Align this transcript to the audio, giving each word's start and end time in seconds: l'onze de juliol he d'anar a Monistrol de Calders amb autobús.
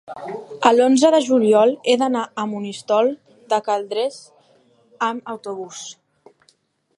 l'onze 0.77 1.09
de 1.15 1.19
juliol 1.25 1.73
he 1.91 1.95
d'anar 2.03 2.23
a 2.27 2.45
Monistrol 2.53 3.11
de 3.53 3.61
Calders 3.69 4.19
amb 5.11 5.31
autobús. 5.35 5.85